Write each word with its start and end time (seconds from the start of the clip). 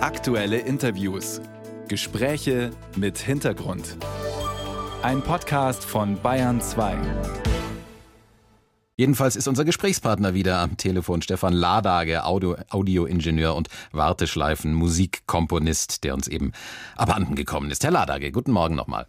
Aktuelle 0.00 0.58
Interviews. 0.58 1.40
Gespräche 1.88 2.70
mit 2.94 3.18
Hintergrund. 3.18 3.96
Ein 5.02 5.22
Podcast 5.22 5.84
von 5.84 6.16
Bayern 6.22 6.60
2. 6.60 6.94
Jedenfalls 8.96 9.34
ist 9.34 9.48
unser 9.48 9.64
Gesprächspartner 9.64 10.34
wieder 10.34 10.60
am 10.60 10.76
Telefon 10.76 11.20
Stefan 11.20 11.52
Ladage, 11.52 12.24
Audio, 12.24 12.54
Audioingenieur 12.70 13.56
und 13.56 13.70
Warteschleifen 13.90 14.72
Musikkomponist, 14.72 16.04
der 16.04 16.14
uns 16.14 16.28
eben 16.28 16.52
abhanden 16.96 17.34
gekommen 17.34 17.72
ist. 17.72 17.82
Herr 17.82 17.90
Ladage, 17.90 18.30
guten 18.30 18.52
Morgen 18.52 18.76
nochmal. 18.76 19.06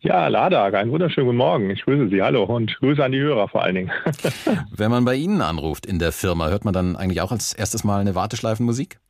Ja, 0.00 0.28
Ladage, 0.28 0.78
einen 0.78 0.90
wunderschönen 0.90 1.28
guten 1.28 1.38
Morgen. 1.38 1.70
Ich 1.70 1.82
grüße 1.82 2.10
Sie, 2.10 2.20
hallo 2.20 2.44
und 2.44 2.76
Grüße 2.80 3.02
an 3.02 3.12
die 3.12 3.20
Hörer 3.20 3.48
vor 3.48 3.62
allen 3.62 3.74
Dingen. 3.74 3.90
Wenn 4.70 4.90
man 4.90 5.06
bei 5.06 5.14
Ihnen 5.14 5.40
anruft 5.40 5.86
in 5.86 5.98
der 5.98 6.12
Firma, 6.12 6.48
hört 6.48 6.66
man 6.66 6.74
dann 6.74 6.96
eigentlich 6.96 7.22
auch 7.22 7.32
als 7.32 7.54
erstes 7.54 7.84
Mal 7.84 8.02
eine 8.02 8.14
Warteschleifenmusik? 8.14 9.00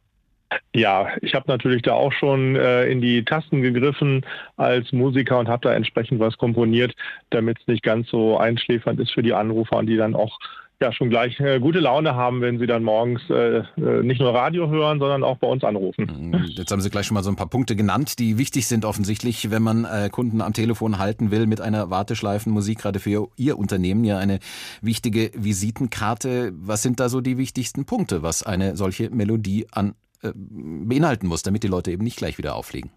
Ja, 0.75 1.09
ich 1.20 1.34
habe 1.34 1.47
natürlich 1.48 1.83
da 1.83 1.95
auch 1.95 2.12
schon 2.12 2.56
äh, 2.56 2.87
in 2.87 3.01
die 3.01 3.24
Tasten 3.24 3.62
gegriffen 3.62 4.24
als 4.57 4.93
Musiker 4.93 5.38
und 5.38 5.48
habe 5.48 5.69
da 5.69 5.74
entsprechend 5.74 6.20
was 6.20 6.38
komponiert, 6.38 6.95
damit 7.30 7.59
es 7.61 7.66
nicht 7.66 7.83
ganz 7.83 8.09
so 8.09 8.38
einschläfernd 8.38 9.01
ist 9.01 9.12
für 9.12 9.23
die 9.23 9.33
Anrufer 9.33 9.77
und 9.77 9.87
die 9.87 9.97
dann 9.97 10.15
auch 10.15 10.38
ja 10.80 10.93
schon 10.93 11.10
gleich 11.10 11.38
äh, 11.41 11.60
gute 11.60 11.79
Laune 11.79 12.15
haben, 12.15 12.41
wenn 12.41 12.59
sie 12.59 12.66
dann 12.66 12.83
morgens 12.83 13.21
äh, 13.29 13.59
äh 13.59 14.02
nicht 14.02 14.21
nur 14.21 14.34
Radio 14.34 14.69
hören, 14.71 14.98
sondern 14.98 15.23
auch 15.23 15.37
bei 15.37 15.47
uns 15.47 15.62
anrufen. 15.62 16.10
Mhm. 16.33 16.45
Jetzt 16.47 16.71
haben 16.73 16.80
Sie 16.80 16.88
gleich 16.88 17.07
schon 17.07 17.16
mal 17.16 17.23
so 17.23 17.30
ein 17.30 17.37
paar 17.37 17.48
Punkte 17.51 17.77
genannt, 17.77 18.19
die 18.19 18.38
wichtig 18.38 18.66
sind 18.66 18.85
offensichtlich, 18.85 19.51
wenn 19.51 19.62
man 19.62 19.85
äh, 19.85 20.09
Kunden 20.10 20.41
am 20.41 20.55
Telefon 20.55 20.98
halten 20.98 21.30
will 21.30 21.46
mit 21.46 21.60
einer 21.60 21.91
Warteschleifenmusik, 21.91 22.79
gerade 22.79 22.98
für 22.98 23.29
Ihr 23.37 23.59
Unternehmen 23.59 24.05
ja 24.05 24.19
eine 24.19 24.38
wichtige 24.80 25.30
Visitenkarte. 25.35 26.52
Was 26.55 26.82
sind 26.82 26.98
da 26.98 27.09
so 27.09 27.21
die 27.21 27.37
wichtigsten 27.37 27.85
Punkte, 27.85 28.23
was 28.23 28.43
eine 28.43 28.77
solche 28.77 29.10
Melodie 29.10 29.66
an 29.73 29.95
äh, 30.23 30.33
beinhalten 30.34 31.27
muss, 31.27 31.42
damit 31.42 31.62
die 31.62 31.69
Leute 31.69 31.91
eben 31.91 32.05
nicht 32.05 32.16
gleich 32.16 32.38
wieder 32.38 32.55
auflegen? 32.55 32.91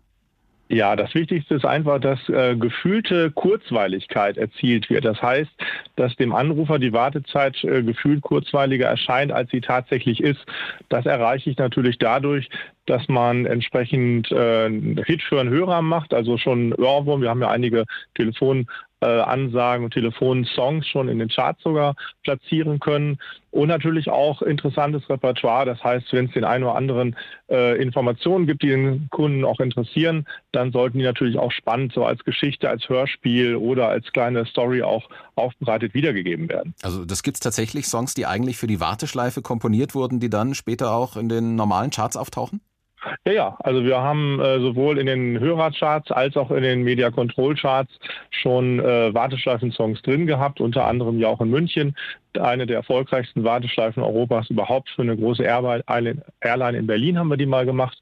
Ja, 0.69 0.95
das 0.95 1.13
Wichtigste 1.13 1.55
ist 1.55 1.65
einfach, 1.65 1.99
dass 1.99 2.17
äh, 2.29 2.55
gefühlte 2.55 3.31
Kurzweiligkeit 3.31 4.37
erzielt 4.37 4.89
wird. 4.89 5.05
Das 5.05 5.21
heißt, 5.21 5.51
dass 5.97 6.15
dem 6.15 6.33
Anrufer 6.33 6.79
die 6.79 6.93
Wartezeit 6.93 7.63
äh, 7.63 7.83
gefühlt 7.83 8.21
kurzweiliger 8.21 8.87
erscheint, 8.87 9.31
als 9.31 9.51
sie 9.51 9.61
tatsächlich 9.61 10.21
ist. 10.21 10.39
Das 10.89 11.05
erreiche 11.05 11.49
ich 11.49 11.57
natürlich 11.57 11.97
dadurch, 11.99 12.49
dass 12.85 13.07
man 13.07 13.45
entsprechend 13.45 14.31
äh, 14.31 14.69
Hit 15.05 15.21
für 15.23 15.39
einen 15.39 15.49
Hörer 15.49 15.81
macht, 15.81 16.13
also 16.13 16.37
schon 16.37 16.73
Ohrwurm. 16.73 17.21
Wir 17.21 17.29
haben 17.29 17.41
ja 17.41 17.49
einige 17.49 17.85
Telefon 18.15 18.67
äh, 19.03 19.77
und 19.77 19.93
Telefonsongs 19.93 20.87
schon 20.87 21.09
in 21.09 21.19
den 21.19 21.29
Charts 21.29 21.61
sogar 21.63 21.95
platzieren 22.23 22.79
können. 22.79 23.17
Und 23.51 23.67
natürlich 23.67 24.09
auch 24.09 24.41
interessantes 24.41 25.07
Repertoire. 25.09 25.65
Das 25.65 25.83
heißt, 25.83 26.11
wenn 26.11 26.25
es 26.25 26.31
den 26.31 26.43
einen 26.43 26.63
oder 26.63 26.75
anderen 26.75 27.15
äh, 27.49 27.79
Informationen 27.79 28.47
gibt, 28.47 28.63
die 28.63 28.69
den 28.69 29.07
Kunden 29.11 29.45
auch 29.45 29.59
interessieren, 29.59 30.25
dann 30.51 30.71
sollten 30.71 30.97
die 30.97 31.03
natürlich 31.03 31.37
auch 31.37 31.51
spannend 31.51 31.93
so 31.93 32.03
als 32.03 32.23
Geschichte, 32.23 32.69
als 32.69 32.89
Hörspiel 32.89 33.55
oder 33.55 33.89
als 33.89 34.11
kleine 34.11 34.45
Story 34.45 34.81
auch 34.81 35.07
aufbereitet 35.35 35.93
wiedergegeben 35.93 36.49
werden. 36.49 36.73
Also 36.81 37.05
das 37.05 37.21
gibt 37.21 37.35
es 37.35 37.41
tatsächlich 37.41 37.85
Songs, 37.85 38.15
die 38.15 38.25
eigentlich 38.25 38.57
für 38.57 38.67
die 38.67 38.79
Warteschleife 38.79 39.41
komponiert 39.41 39.93
wurden, 39.93 40.19
die 40.19 40.29
dann 40.29 40.55
später 40.55 40.95
auch 40.95 41.15
in 41.15 41.29
den 41.29 41.55
normalen 41.55 41.91
Charts 41.91 42.17
auftauchen? 42.17 42.61
Ja, 43.25 43.33
ja, 43.33 43.57
also 43.59 43.83
wir 43.83 43.97
haben 43.97 44.39
äh, 44.39 44.59
sowohl 44.59 44.97
in 44.97 45.05
den 45.05 45.39
Hörercharts 45.39 46.11
als 46.11 46.37
auch 46.37 46.51
in 46.51 46.63
den 46.63 46.83
Media 46.83 47.11
Control 47.11 47.55
Charts 47.55 47.91
schon 48.29 48.79
äh, 48.79 49.13
Warteschleifen-Songs 49.13 50.01
drin 50.01 50.27
gehabt, 50.27 50.61
unter 50.61 50.85
anderem 50.85 51.19
ja 51.19 51.27
auch 51.27 51.41
in 51.41 51.49
München. 51.49 51.95
Eine 52.39 52.65
der 52.65 52.77
erfolgreichsten 52.77 53.43
Warteschleifen 53.43 54.01
Europas 54.01 54.49
überhaupt 54.49 54.89
für 54.89 55.03
eine 55.03 55.15
große 55.15 55.43
Airline 55.43 56.77
in 56.77 56.87
Berlin 56.87 57.19
haben 57.19 57.27
wir 57.27 57.37
die 57.37 57.45
mal 57.45 57.65
gemacht 57.65 57.97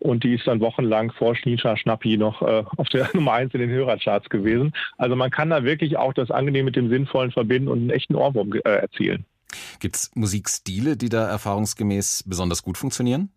und 0.00 0.24
die 0.24 0.34
ist 0.34 0.46
dann 0.46 0.60
wochenlang 0.60 1.12
vor 1.12 1.36
Schniedscher 1.36 1.76
Schnappi 1.76 2.16
noch 2.16 2.42
äh, 2.42 2.64
auf 2.76 2.88
der 2.88 3.08
Nummer 3.14 3.32
eins 3.34 3.54
in 3.54 3.60
den 3.60 3.70
Hörercharts 3.70 4.28
gewesen. 4.28 4.72
Also 4.98 5.14
man 5.14 5.30
kann 5.30 5.50
da 5.50 5.62
wirklich 5.62 5.96
auch 5.96 6.12
das 6.14 6.30
Angenehm 6.30 6.64
mit 6.64 6.76
dem 6.76 6.88
Sinnvollen 6.88 7.30
verbinden 7.30 7.68
und 7.68 7.78
einen 7.78 7.90
echten 7.90 8.16
Ohrwurm 8.16 8.52
äh, 8.52 8.60
erzielen. 8.68 9.24
Gibt 9.78 9.96
es 9.96 10.10
Musikstile, 10.14 10.96
die 10.96 11.08
da 11.08 11.28
erfahrungsgemäß 11.28 12.24
besonders 12.26 12.62
gut 12.62 12.78
funktionieren? 12.78 13.30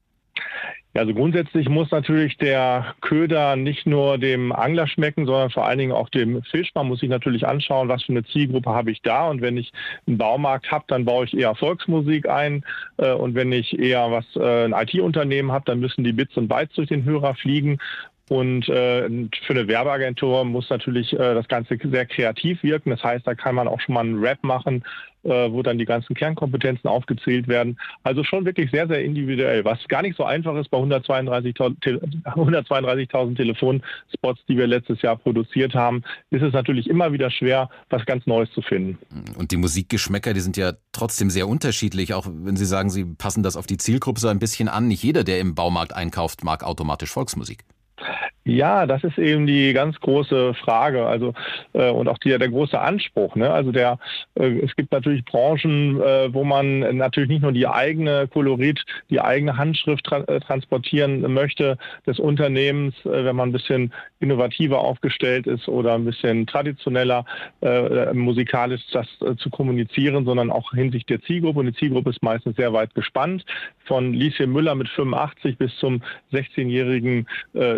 Also 0.95 1.13
grundsätzlich 1.13 1.69
muss 1.69 1.91
natürlich 1.91 2.38
der 2.38 2.95
Köder 3.01 3.55
nicht 3.55 3.85
nur 3.85 4.17
dem 4.17 4.51
Angler 4.51 4.88
schmecken, 4.88 5.27
sondern 5.27 5.51
vor 5.51 5.67
allen 5.67 5.77
Dingen 5.77 5.91
auch 5.91 6.09
dem 6.09 6.41
Fisch. 6.44 6.72
Man 6.73 6.88
muss 6.88 7.01
sich 7.01 7.09
natürlich 7.09 7.45
anschauen, 7.45 7.89
was 7.89 8.03
für 8.03 8.11
eine 8.11 8.23
Zielgruppe 8.23 8.72
habe 8.72 8.89
ich 8.91 9.01
da. 9.03 9.29
Und 9.29 9.41
wenn 9.41 9.55
ich 9.55 9.72
einen 10.07 10.17
Baumarkt 10.17 10.72
habe, 10.72 10.85
dann 10.88 11.05
baue 11.05 11.25
ich 11.25 11.38
eher 11.38 11.53
Volksmusik 11.53 12.27
ein. 12.27 12.66
Äh, 12.97 13.13
und 13.13 13.35
wenn 13.35 13.51
ich 13.51 13.77
eher 13.77 14.11
was 14.11 14.25
äh, 14.35 14.66
ein 14.66 14.73
IT-Unternehmen 14.73 15.51
habe, 15.51 15.66
dann 15.66 15.79
müssen 15.79 16.03
die 16.03 16.13
Bits 16.13 16.35
und 16.38 16.47
Bytes 16.47 16.75
durch 16.75 16.89
den 16.89 17.03
Hörer 17.03 17.35
fliegen. 17.35 17.77
Und 18.29 18.69
äh, 18.69 19.09
für 19.45 19.53
eine 19.53 19.67
Werbeagentur 19.67 20.45
muss 20.45 20.69
natürlich 20.69 21.13
äh, 21.13 21.34
das 21.34 21.47
Ganze 21.47 21.78
sehr 21.84 22.06
kreativ 22.06 22.62
wirken. 22.62 22.91
Das 22.91 23.03
heißt, 23.03 23.25
da 23.25 23.34
kann 23.34 23.56
man 23.56 23.67
auch 23.67 23.81
schon 23.81 23.95
mal 23.95 24.01
einen 24.01 24.19
Rap 24.19 24.44
machen, 24.44 24.84
äh, 25.23 25.51
wo 25.51 25.63
dann 25.63 25.79
die 25.79 25.85
ganzen 25.85 26.16
Kernkompetenzen 26.16 26.88
aufgezählt 26.88 27.47
werden. 27.47 27.79
Also 28.03 28.23
schon 28.23 28.45
wirklich 28.45 28.69
sehr, 28.69 28.88
sehr 28.88 29.03
individuell. 29.03 29.66
Was 29.66 29.79
gar 29.88 30.03
nicht 30.03 30.16
so 30.16 30.23
einfach 30.23 30.56
ist 30.57 30.69
bei 30.69 30.78
132.000 30.78 32.23
132 32.23 33.09
Telefonspots, 33.35 34.45
die 34.47 34.57
wir 34.57 34.68
letztes 34.68 35.01
Jahr 35.01 35.18
produziert 35.18 35.73
haben, 35.73 36.03
ist 36.29 36.44
es 36.44 36.53
natürlich 36.53 36.88
immer 36.88 37.12
wieder 37.12 37.31
schwer, 37.31 37.69
was 37.89 38.06
ganz 38.06 38.28
Neues 38.28 38.51
zu 38.51 38.62
finden. 38.62 39.00
Und 39.38 39.50
die 39.50 39.57
Musikgeschmäcker, 39.57 40.34
die 40.34 40.41
sind 40.41 40.56
ja 40.56 40.73
trotzdem 40.91 41.31
sehr 41.31 41.47
unterschiedlich, 41.47 42.13
auch 42.13 42.28
wenn 42.31 42.56
Sie 42.56 42.66
sagen, 42.66 42.91
Sie 42.91 43.06
passen 43.06 43.41
das 43.41 43.57
auf 43.57 43.66
die 43.66 43.78
Zielgruppe 43.78 44.19
so 44.19 44.28
ein 44.28 44.38
bisschen 44.38 44.69
an. 44.69 44.88
Nicht 44.88 45.01
jeder, 45.01 45.23
der 45.23 45.39
im 45.39 45.56
Baumarkt 45.56 45.95
einkauft, 45.95 46.44
mag 46.44 46.63
automatisch 46.63 47.09
Volksmusik. 47.09 47.66
Ja, 48.45 48.85
das 48.85 49.03
ist 49.03 49.17
eben 49.17 49.45
die 49.45 49.73
ganz 49.73 50.00
große 50.00 50.53
Frage, 50.53 51.05
also 51.05 51.33
äh, 51.73 51.89
und 51.89 52.07
auch 52.07 52.17
die, 52.17 52.29
der 52.29 52.50
große 52.50 52.79
Anspruch. 52.79 53.35
Ne? 53.35 53.51
Also 53.51 53.72
der, 53.72 54.00
äh, 54.35 54.59
es 54.59 54.75
gibt 54.75 54.91
natürlich 54.91 55.25
Branchen, 55.25 56.01
äh, 56.01 56.33
wo 56.33 56.44
man 56.44 56.79
natürlich 56.97 57.29
nicht 57.29 57.41
nur 57.41 57.51
die 57.51 57.67
eigene 57.67 58.27
Kolorit, 58.27 58.83
die 59.09 59.19
eigene 59.19 59.57
Handschrift 59.57 60.05
tra 60.05 60.19
äh, 60.22 60.39
transportieren 60.39 61.22
möchte 61.33 61.77
des 62.07 62.17
Unternehmens, 62.17 62.95
äh, 63.05 63.25
wenn 63.25 63.35
man 63.35 63.50
ein 63.50 63.51
bisschen 63.51 63.94
innovativer 64.19 64.79
aufgestellt 64.79 65.45
ist 65.45 65.67
oder 65.67 65.95
ein 65.95 66.06
bisschen 66.06 66.47
traditioneller 66.47 67.25
äh, 67.61 68.13
musikalisch 68.13 68.81
das 68.91 69.07
zu 69.38 69.50
kommunizieren, 69.50 70.25
sondern 70.25 70.50
auch 70.50 70.71
hinsichtlich 70.71 71.06
der 71.06 71.21
Zielgruppe. 71.21 71.59
Und 71.59 71.66
die 71.67 71.73
Zielgruppe 71.73 72.11
ist 72.11 72.23
meistens 72.23 72.56
sehr 72.56 72.73
weit 72.73 72.95
gespannt, 72.95 73.45
von 73.85 74.13
Lieschen 74.13 74.51
Müller 74.51 74.75
mit 74.75 74.88
85 74.89 75.57
bis 75.57 75.75
zum 75.77 76.01
16-jährigen 76.31 77.27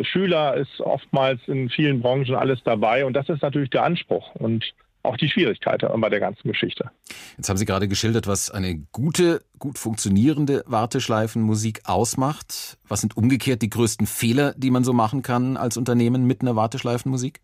Schüler 0.03 0.50
ist 0.51 0.79
oftmals 0.81 1.39
in 1.47 1.69
vielen 1.69 2.01
Branchen 2.01 2.35
alles 2.35 2.59
dabei 2.63 3.05
und 3.05 3.13
das 3.13 3.29
ist 3.29 3.41
natürlich 3.41 3.69
der 3.69 3.83
Anspruch 3.83 4.35
und 4.35 4.73
auch 5.03 5.17
die 5.17 5.29
Schwierigkeit 5.29 5.83
bei 5.97 6.09
der 6.09 6.19
ganzen 6.19 6.47
Geschichte. 6.47 6.91
Jetzt 7.37 7.49
haben 7.49 7.57
Sie 7.57 7.65
gerade 7.65 7.87
geschildert, 7.87 8.27
was 8.27 8.51
eine 8.51 8.85
gute, 8.91 9.41
gut 9.57 9.79
funktionierende 9.79 10.63
Warteschleifenmusik 10.67 11.81
ausmacht. 11.85 12.77
Was 12.87 13.01
sind 13.01 13.17
umgekehrt 13.17 13.61
die 13.61 13.69
größten 13.69 14.05
Fehler, 14.05 14.53
die 14.57 14.69
man 14.69 14.83
so 14.83 14.93
machen 14.93 15.23
kann 15.23 15.57
als 15.57 15.77
Unternehmen 15.77 16.25
mit 16.25 16.41
einer 16.41 16.55
Warteschleifenmusik? 16.55 17.39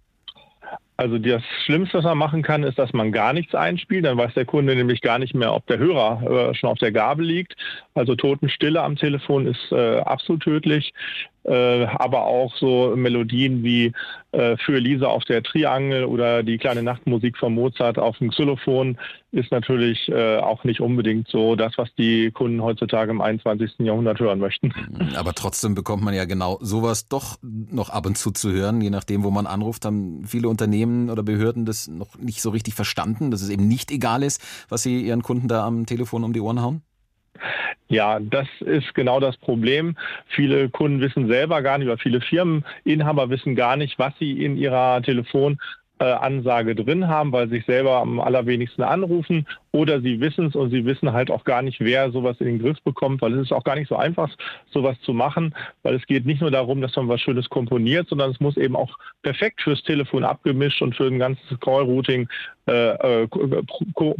Also 1.00 1.20
das 1.20 1.44
Schlimmste, 1.64 2.00
was 2.00 2.06
man 2.06 2.18
machen 2.18 2.42
kann, 2.42 2.64
ist, 2.64 2.80
dass 2.80 2.92
man 2.92 3.12
gar 3.12 3.32
nichts 3.32 3.54
einspielt. 3.54 4.06
Dann 4.06 4.18
weiß 4.18 4.34
der 4.34 4.46
Kunde 4.46 4.76
nämlich 4.76 5.02
gar 5.02 5.20
nicht 5.20 5.36
mehr, 5.36 5.54
ob 5.54 5.68
der 5.68 5.78
Hörer 5.78 6.50
äh, 6.50 6.56
schon 6.56 6.72
auf 6.72 6.80
der 6.80 6.92
Gabel 6.92 7.24
liegt. 7.24 7.56
Also 7.94 8.16
Totenstille 8.16 8.82
am 8.82 8.96
Telefon 8.96 9.46
ist 9.46 9.72
äh, 9.72 10.00
absolut 10.00 10.42
tödlich 10.42 10.94
äh, 11.48 11.86
aber 11.86 12.26
auch 12.26 12.56
so 12.58 12.94
Melodien 12.96 13.64
wie 13.64 13.94
äh, 14.34 14.58
für 14.58 14.78
Lisa 14.78 15.08
auf 15.08 15.24
der 15.24 15.44
Triangel 15.44 16.04
oder 16.04 16.44
die 16.44 16.58
kleine 16.58 16.84
Nachtmusik 16.84 17.38
von 17.38 17.54
Mozart 17.54 17.98
auf 17.98 18.18
dem 18.18 18.32
Xylophon 18.32 18.98
ist 19.32 19.52
natürlich 19.52 20.10
äh, 20.10 20.38
auch 20.38 20.64
nicht 20.64 20.82
unbedingt 20.82 21.28
so 21.30 21.56
das, 21.56 21.74
was 21.78 21.94
die 21.96 22.32
Kunden 22.32 22.62
heutzutage 22.62 23.12
im 23.12 23.22
21. 23.22 23.80
Jahrhundert 23.80 24.20
hören 24.20 24.40
möchten. 24.40 24.74
Aber 25.16 25.34
trotzdem 25.34 25.74
bekommt 25.74 26.04
man 26.04 26.14
ja 26.14 26.26
genau 26.26 26.58
sowas 26.62 27.08
doch 27.08 27.38
noch 27.42 27.90
ab 27.90 28.06
und 28.06 28.18
zu 28.18 28.32
zu 28.32 28.52
hören. 28.52 28.82
Je 28.82 28.90
nachdem, 28.90 29.24
wo 29.24 29.32
man 29.32 29.48
anruft, 29.48 29.86
haben 29.86 30.26
viele 30.26 30.50
Unternehmen 30.50 31.10
oder 31.10 31.24
Behörden 31.24 31.66
das 31.66 31.88
noch 31.88 32.18
nicht 32.18 32.42
so 32.42 32.50
richtig 32.50 32.74
verstanden, 32.74 33.32
dass 33.32 33.42
es 33.42 33.50
eben 33.50 33.68
nicht 33.68 33.92
egal 33.92 34.24
ist, 34.24 34.42
was 34.70 34.84
sie 34.84 35.02
ihren 35.02 35.24
Kunden 35.24 35.48
da 35.48 35.66
am 35.66 35.86
Telefon 35.86 36.24
um 36.24 36.34
die 36.34 36.42
Ohren 36.42 36.62
hauen. 36.62 36.82
Ja, 37.88 38.20
das 38.20 38.48
ist 38.60 38.94
genau 38.94 39.20
das 39.20 39.38
Problem. 39.38 39.96
Viele 40.28 40.70
Kunden 40.70 41.02
wissen 41.02 41.28
selber 41.28 41.62
gar 41.62 41.78
nicht, 41.78 41.88
oder 41.88 41.98
viele 41.98 42.22
Firmeninhaber 42.22 43.30
wissen 43.30 43.56
gar 43.56 43.78
nicht, 43.78 43.98
was 44.00 44.14
sie 44.20 44.44
in 44.44 44.58
ihrer 44.58 45.02
Telefon 45.02 45.58
Ansage 46.00 46.76
drin 46.76 47.08
haben, 47.08 47.32
weil 47.32 47.50
sie 47.50 47.56
sich 47.56 47.66
selber 47.66 47.98
am 47.98 48.20
allerwenigsten 48.20 48.84
anrufen 48.84 49.48
oder 49.72 50.00
sie 50.00 50.20
wissen 50.20 50.48
es 50.48 50.56
und 50.56 50.70
sie 50.70 50.86
wissen 50.86 51.12
halt 51.12 51.32
auch 51.32 51.44
gar 51.44 51.62
nicht, 51.64 51.80
wer 51.80 52.12
sowas 52.12 52.40
in 52.40 52.46
den 52.46 52.60
Griff 52.60 52.80
bekommt, 52.84 53.22
weil 53.22 53.34
es 53.34 53.48
ist 53.48 53.52
auch 53.52 53.64
gar 53.64 53.76
nicht 53.76 53.90
so 53.90 53.96
einfach, 53.96 54.30
sowas 54.72 55.00
zu 55.02 55.14
machen, 55.14 55.56
weil 55.82 55.96
es 55.96 56.06
geht 56.06 56.26
nicht 56.26 56.42
nur 56.42 56.52
darum, 56.52 56.82
dass 56.82 56.96
man 56.96 57.08
was 57.08 57.22
Schönes 57.22 57.50
komponiert, 57.50 58.08
sondern 58.10 58.32
es 58.32 58.40
muss 58.40 58.58
eben 58.58 58.76
auch 58.76 58.96
perfekt 59.24 59.62
fürs 59.62 59.82
Telefon 59.84 60.24
abgemischt 60.24 60.82
und 60.82 60.96
für 60.96 61.08
ein 61.08 61.20
ganzes 61.20 61.60
Call-Routing 61.60 62.30
äh, 62.68 63.24
äh 63.24 63.28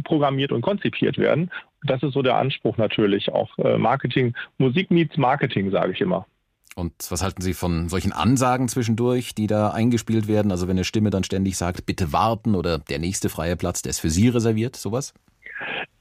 programmiert 0.04 0.52
und 0.52 0.62
konzipiert 0.62 1.16
werden. 1.18 1.50
Das 1.84 2.02
ist 2.02 2.12
so 2.12 2.22
der 2.22 2.36
Anspruch 2.36 2.76
natürlich, 2.76 3.30
auch 3.32 3.56
äh, 3.58 3.78
Marketing, 3.78 4.34
Musik 4.58 4.90
meets 4.90 5.16
Marketing, 5.16 5.70
sage 5.70 5.92
ich 5.92 6.00
immer. 6.00 6.26
Und 6.74 6.92
was 7.10 7.22
halten 7.22 7.42
Sie 7.42 7.54
von 7.54 7.88
solchen 7.88 8.12
Ansagen 8.12 8.68
zwischendurch, 8.68 9.34
die 9.34 9.48
da 9.48 9.70
eingespielt 9.70 10.28
werden? 10.28 10.52
Also 10.52 10.68
wenn 10.68 10.76
eine 10.76 10.84
Stimme 10.84 11.10
dann 11.10 11.24
ständig 11.24 11.56
sagt, 11.56 11.86
bitte 11.86 12.12
warten 12.12 12.54
oder 12.54 12.78
der 12.78 13.00
nächste 13.00 13.28
freie 13.28 13.56
Platz, 13.56 13.82
der 13.82 13.90
ist 13.90 13.98
für 13.98 14.10
Sie 14.10 14.28
reserviert, 14.28 14.76
sowas? 14.76 15.12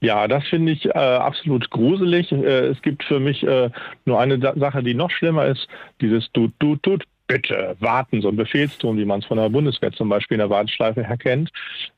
Ja, 0.01 0.27
das 0.27 0.45
finde 0.47 0.74
ich 0.74 0.85
äh, 0.85 0.91
absolut 0.91 1.69
gruselig. 1.71 2.31
Äh, 2.31 2.68
es 2.68 2.81
gibt 2.83 3.03
für 3.03 3.19
mich 3.19 3.41
äh, 3.44 3.71
nur 4.06 4.19
eine 4.19 4.39
Sache, 4.39 4.83
die 4.83 4.94
noch 4.94 5.09
schlimmer 5.09 5.47
ist, 5.47 5.68
dieses 6.00 6.31
Tut, 6.33 6.53
Tut, 6.59 6.83
Tut, 6.83 7.03
bitte 7.25 7.75
warten, 7.80 8.21
so 8.21 8.30
ein 8.30 8.35
Befehlston, 8.35 8.97
wie 8.97 9.06
man 9.06 9.19
es 9.19 9.25
von 9.25 9.38
der 9.38 9.50
Bundeswehr 9.50 9.91
zum 9.91 10.09
Beispiel 10.09 10.35
in 10.35 10.39
der 10.39 10.50
Warteschleife 10.50 11.01
erkennt. 11.01 11.51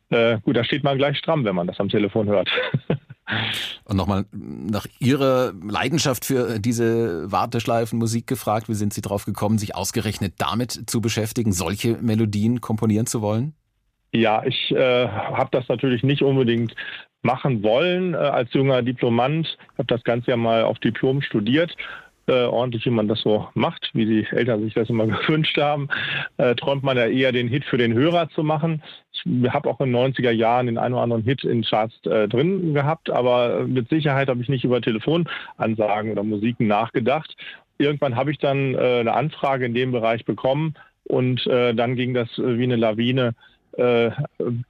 Äh, 0.10 0.40
gut, 0.40 0.56
da 0.56 0.64
steht 0.64 0.84
man 0.84 0.98
gleich 0.98 1.18
stramm, 1.18 1.44
wenn 1.44 1.56
man 1.56 1.68
das 1.68 1.80
am 1.80 1.90
Telefon 1.90 2.28
hört. 2.28 2.50
Und 3.84 3.98
nochmal 3.98 4.26
nach 4.32 4.86
Ihrer 5.00 5.54
Leidenschaft 5.64 6.26
für 6.26 6.60
diese 6.60 7.32
Warteschleifenmusik 7.32 8.28
gefragt. 8.28 8.70
Wie 8.70 8.74
sind 8.74 8.94
Sie 8.94 9.02
darauf 9.02 9.26
gekommen, 9.26 9.58
sich 9.58 9.76
ausgerechnet 9.76 10.34
damit 10.38 10.90
zu 10.90 11.02
beschäftigen, 11.02 11.52
solche 11.52 11.98
Melodien 11.98 12.62
komponieren 12.62 13.06
zu 13.06 13.22
wollen? 13.22 13.54
Ja, 14.12 14.44
ich 14.44 14.72
äh, 14.72 15.08
habe 15.08 15.50
das 15.52 15.68
natürlich 15.68 16.04
nicht 16.04 16.24
unbedingt 16.24 16.76
machen 17.22 17.62
wollen 17.64 18.14
äh, 18.14 18.18
als 18.18 18.54
junger 18.54 18.82
Diplomant. 18.82 19.58
Ich 19.74 19.78
habe 19.78 19.88
das 19.88 20.04
Ganze 20.04 20.32
ja 20.32 20.38
mal 20.38 20.64
auf 20.64 20.80
Diplom 20.80 21.22
studiert 21.22 21.76
äh, 22.30 22.46
ordentlich, 22.46 22.86
wie 22.86 22.92
man 22.92 23.08
das 23.08 23.22
so 23.22 23.48
macht, 23.54 23.90
wie 23.94 24.06
die 24.06 24.28
Eltern 24.32 24.64
sich 24.64 24.74
das 24.74 24.90
immer 24.90 25.08
gewünscht 25.28 25.58
haben, 25.58 25.90
äh, 26.38 26.56
träumt 26.56 26.84
man 26.84 26.98
ja 26.98 27.08
eher 27.08 27.32
den 27.32 27.48
Hit 27.48 27.66
für 27.66 27.78
den 27.78 27.94
Hörer 27.94 28.30
zu 28.30 28.44
machen. 28.44 28.82
Ich 29.12 29.50
habe 29.52 29.70
auch 29.70 29.80
in 29.82 29.92
den 29.92 30.14
90er 30.14 30.32
Jahren 30.32 30.68
den 30.68 30.78
einen 30.78 30.94
oder 30.94 31.04
anderen 31.04 31.24
Hit 31.24 31.44
in 31.44 31.64
Charts 31.64 32.06
äh, 32.06 32.28
drin 32.28 32.74
gehabt, 32.74 33.10
aber 33.10 33.66
mit 33.68 33.90
Sicherheit 33.90 34.30
habe 34.30 34.42
ich 34.42 34.50
nicht 34.50 34.64
über 34.64 34.82
Telefonansagen 34.82 36.12
oder 36.12 36.24
Musiken 36.24 36.68
nachgedacht. 36.68 37.36
Irgendwann 37.78 38.16
habe 38.16 38.32
ich 38.32 38.38
dann 38.38 38.76
äh, 38.76 39.00
eine 39.00 39.14
Anfrage 39.14 39.66
in 39.66 39.74
dem 39.74 39.92
Bereich 39.92 40.26
bekommen 40.26 40.76
und 41.04 41.46
äh, 41.48 41.74
dann 41.74 41.96
ging 41.96 42.14
das 42.14 42.30
äh, 42.38 42.58
wie 42.58 42.64
eine 42.64 42.76
Lawine 42.76 43.34
äh, 43.80 44.12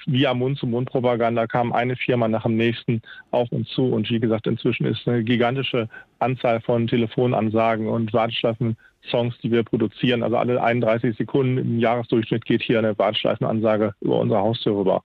via 0.06 0.34
Mund-zu-Mund-Propaganda 0.34 1.48
kam 1.48 1.74
eine 1.74 1.96
Firma 1.96 2.28
nach 2.28 2.44
dem 2.44 2.56
nächsten 2.56 3.02
auf 3.32 3.52
uns 3.52 3.70
zu. 3.70 3.86
Und 3.86 4.10
wie 4.10 4.20
gesagt, 4.20 4.48
inzwischen 4.48 4.86
ist 4.86 5.08
eine 5.08 5.24
gigantische 5.24 5.90
Anzahl 6.20 6.62
von 6.62 6.88
Telefonansagen 6.88 7.88
und 7.88 8.14
Warteschleifen-Songs, 8.14 9.36
die 9.42 9.52
wir 9.52 9.64
produzieren. 9.64 10.24
Also 10.24 10.38
alle 10.38 10.62
31 10.62 11.18
Sekunden 11.18 11.58
im 11.58 11.80
Jahresdurchschnitt 11.80 12.46
geht 12.46 12.62
hier 12.62 12.80
eine 12.80 12.98
Warteschleifenansage 12.98 13.94
über 14.02 14.20
unsere 14.20 14.40
Haustür 14.40 14.78
rüber. 14.78 15.04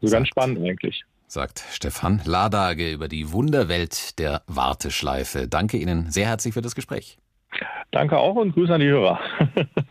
So 0.00 0.08
sagt, 0.08 0.20
ganz 0.20 0.28
spannend 0.28 0.58
eigentlich. 0.58 1.04
Sagt 1.26 1.64
Stefan 1.70 2.20
Ladage 2.24 2.90
über 2.90 3.08
die 3.08 3.32
Wunderwelt 3.32 4.18
der 4.18 4.42
Warteschleife. 4.46 5.48
Danke 5.48 5.76
Ihnen 5.76 6.10
sehr 6.10 6.26
herzlich 6.26 6.54
für 6.54 6.62
das 6.62 6.74
Gespräch. 6.74 7.18
Danke 7.90 8.18
auch 8.18 8.36
und 8.36 8.52
Grüße 8.54 8.74
an 8.74 8.80
die 8.80 8.88
Hörer. 8.88 9.20